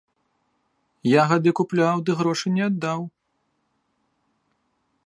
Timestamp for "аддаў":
2.69-2.99